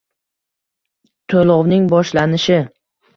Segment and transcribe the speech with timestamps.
[1.33, 2.57] To'lovning boshlanishi: